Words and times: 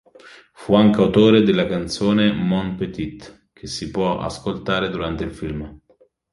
Fu 0.53 0.73
anche 0.73 0.99
autore 0.99 1.43
della 1.43 1.67
canzone 1.67 2.31
"Mon 2.33 2.75
Petit", 2.75 3.49
che 3.53 3.67
si 3.67 3.91
può 3.91 4.17
ascoltare 4.19 4.89
durante 4.89 5.23
il 5.23 5.31
film. 5.31 5.79